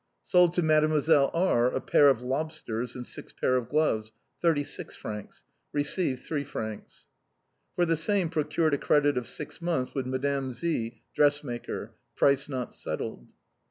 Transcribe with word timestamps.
Sold 0.23 0.55
to 0.55 0.63
Mdlle. 0.63 1.29
R 1.31 1.67
a 1.67 1.79
pair 1.79 2.09
of 2.09 2.23
lobsters 2.23 2.95
and 2.95 3.05
six 3.05 3.33
pair 3.33 3.55
of 3.55 3.69
gloves. 3.69 4.13
36 4.41 4.95
fr. 4.95 5.19
Received 5.73 6.23
2 6.25 6.25
fr. 6.25 6.59
75 6.63 6.81
c." 6.91 6.95
For 7.75 7.85
the 7.85 7.95
same, 7.95 8.29
procured 8.31 8.73
a 8.73 8.79
credit 8.79 9.15
of 9.15 9.27
six 9.27 9.61
months 9.61 9.93
with 9.93 10.07
Mme. 10.07 10.51
Z, 10.53 11.03
dress 11.13 11.43
maker. 11.43 11.93
(Price 12.15 12.49
not 12.49 12.73
settled.) 12.73 13.27